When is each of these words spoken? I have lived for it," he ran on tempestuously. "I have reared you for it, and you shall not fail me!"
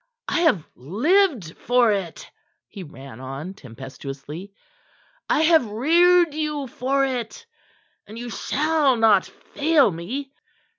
I 0.27 0.39
have 0.39 0.65
lived 0.73 1.55
for 1.57 1.91
it," 1.91 2.31
he 2.67 2.81
ran 2.81 3.19
on 3.19 3.53
tempestuously. 3.53 4.51
"I 5.29 5.41
have 5.41 5.67
reared 5.69 6.33
you 6.33 6.65
for 6.65 7.05
it, 7.05 7.45
and 8.07 8.17
you 8.17 8.31
shall 8.31 8.95
not 8.95 9.27
fail 9.27 9.91
me!" 9.91 10.31